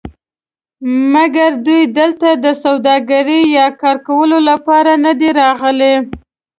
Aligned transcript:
مګر 1.13 1.51
دوی 1.65 1.81
دلته 1.99 2.29
د 2.45 2.45
سوداګرۍ 2.63 3.41
یا 3.57 3.67
کار 3.81 3.97
کولو 4.07 4.37
لپاره 4.49 4.91
ندي 5.05 5.29
راغلي. 5.41 5.93